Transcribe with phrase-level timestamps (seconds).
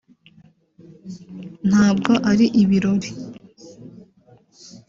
[1.69, 3.09] ntabwo ari ibirori